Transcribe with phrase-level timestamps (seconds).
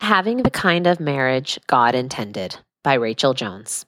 [0.00, 3.84] Having the kind of marriage God intended by Rachel Jones.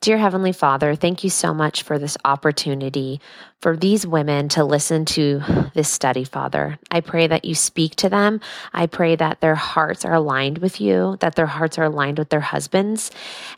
[0.00, 3.20] Dear Heavenly Father, thank you so much for this opportunity
[3.60, 5.42] for these women to listen to
[5.74, 6.78] this study, Father.
[6.90, 8.40] I pray that you speak to them.
[8.72, 12.28] I pray that their hearts are aligned with you, that their hearts are aligned with
[12.28, 13.10] their husbands,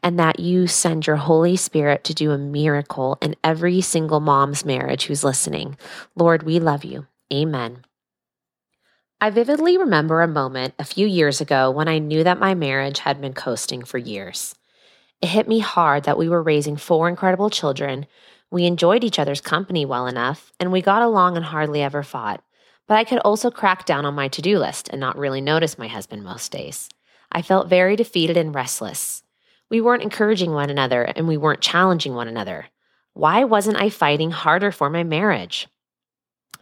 [0.03, 4.65] and that you send your Holy Spirit to do a miracle in every single mom's
[4.65, 5.77] marriage who's listening.
[6.17, 7.07] Lord, we love you.
[7.33, 7.85] Amen.
[9.21, 13.01] I vividly remember a moment a few years ago when I knew that my marriage
[13.01, 14.55] had been coasting for years.
[15.21, 18.07] It hit me hard that we were raising four incredible children,
[18.49, 22.45] we enjoyed each other's company well enough, and we got along and hardly ever fought.
[22.87, 25.79] But I could also crack down on my to do list and not really notice
[25.79, 26.89] my husband most days.
[27.33, 29.25] I felt very defeated and restless.
[29.69, 32.69] We weren't encouraging one another and we weren't challenging one another.
[33.15, 35.67] Why wasn't I fighting harder for my marriage?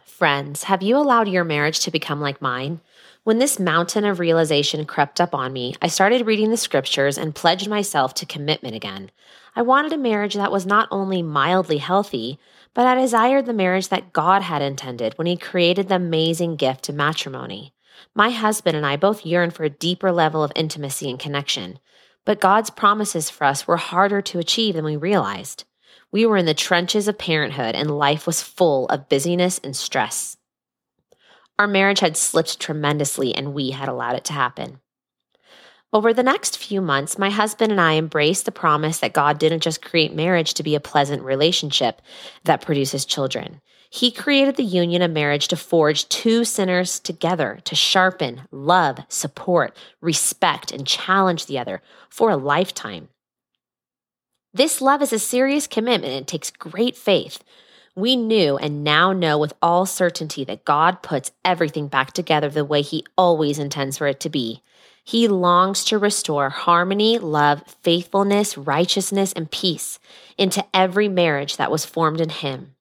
[0.07, 2.79] Friends, have you allowed your marriage to become like mine?
[3.23, 7.35] When this mountain of realization crept up on me, I started reading the scriptures and
[7.35, 9.11] pledged myself to commitment again.
[9.55, 12.39] I wanted a marriage that was not only mildly healthy,
[12.73, 16.87] but I desired the marriage that God had intended when He created the amazing gift
[16.89, 17.73] of matrimony.
[18.15, 21.79] My husband and I both yearned for a deeper level of intimacy and connection,
[22.25, 25.65] but God's promises for us were harder to achieve than we realized.
[26.11, 30.37] We were in the trenches of parenthood, and life was full of busyness and stress.
[31.59, 34.79] Our marriage had slipped tremendously, and we had allowed it to happen.
[35.93, 39.63] Over the next few months, my husband and I embraced the promise that God didn't
[39.63, 42.01] just create marriage to be a pleasant relationship
[42.43, 43.61] that produces children.
[43.89, 49.77] He created the union of marriage to forge two sinners together to sharpen, love, support,
[50.01, 53.07] respect, and challenge the other for a lifetime.
[54.57, 57.43] This love is a serious commitment and takes great faith.
[57.95, 62.65] We knew and now know with all certainty that God puts everything back together the
[62.65, 64.63] way He always intends for it to be.
[65.03, 69.99] He longs to restore harmony, love, faithfulness, righteousness, and peace
[70.39, 72.73] into every marriage that was formed in Him.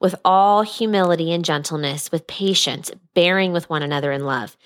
[0.00, 4.56] With all humility and gentleness, with patience, bearing with one another in love,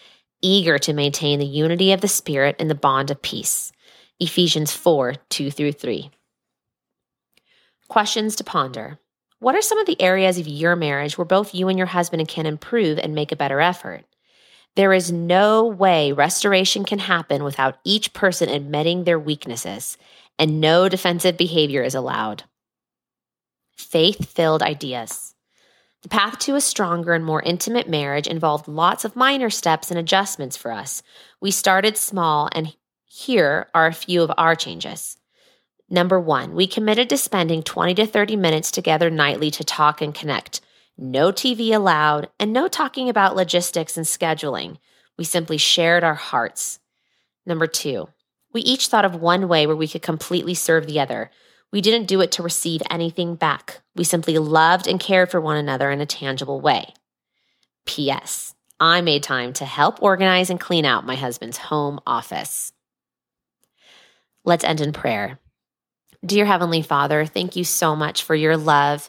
[0.40, 3.73] eager to maintain the unity of the Spirit and the bond of peace.
[4.20, 6.10] Ephesians 4 2 through 3.
[7.88, 8.98] Questions to ponder.
[9.40, 12.26] What are some of the areas of your marriage where both you and your husband
[12.28, 14.04] can improve and make a better effort?
[14.76, 19.98] There is no way restoration can happen without each person admitting their weaknesses,
[20.38, 22.44] and no defensive behavior is allowed.
[23.76, 25.34] Faith filled ideas.
[26.02, 29.98] The path to a stronger and more intimate marriage involved lots of minor steps and
[29.98, 31.02] adjustments for us.
[31.40, 32.74] We started small, and
[33.16, 35.16] here are a few of our changes.
[35.88, 40.12] Number one, we committed to spending 20 to 30 minutes together nightly to talk and
[40.12, 40.60] connect.
[40.98, 44.78] No TV allowed, and no talking about logistics and scheduling.
[45.16, 46.80] We simply shared our hearts.
[47.46, 48.08] Number two,
[48.52, 51.30] we each thought of one way where we could completely serve the other.
[51.70, 53.80] We didn't do it to receive anything back.
[53.94, 56.94] We simply loved and cared for one another in a tangible way.
[57.86, 58.56] P.S.
[58.80, 62.73] I made time to help organize and clean out my husband's home office.
[64.44, 65.38] Let's end in prayer.
[66.24, 69.08] Dear Heavenly Father, thank you so much for your love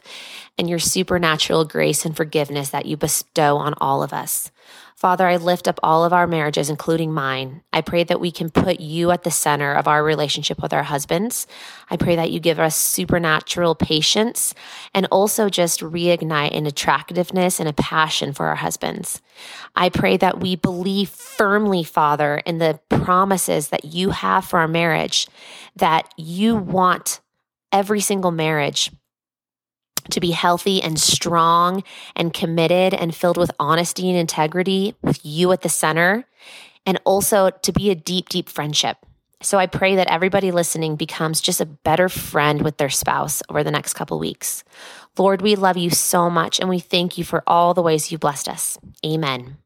[0.58, 4.50] and your supernatural grace and forgiveness that you bestow on all of us.
[4.96, 7.62] Father, I lift up all of our marriages, including mine.
[7.70, 10.84] I pray that we can put you at the center of our relationship with our
[10.84, 11.46] husbands.
[11.90, 14.54] I pray that you give us supernatural patience
[14.94, 19.20] and also just reignite an attractiveness and a passion for our husbands.
[19.74, 24.68] I pray that we believe firmly, Father, in the promises that you have for our
[24.68, 25.28] marriage,
[25.76, 27.20] that you want
[27.70, 28.90] every single marriage
[30.10, 31.82] to be healthy and strong
[32.14, 36.26] and committed and filled with honesty and integrity with you at the center,
[36.84, 38.98] and also to be a deep, deep friendship.
[39.42, 43.62] So I pray that everybody listening becomes just a better friend with their spouse over
[43.62, 44.64] the next couple weeks.
[45.18, 48.18] Lord, we love you so much and we thank you for all the ways you
[48.18, 48.78] blessed us.
[49.04, 49.58] Amen.